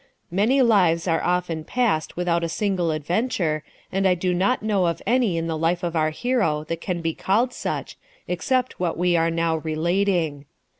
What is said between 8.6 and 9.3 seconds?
what we are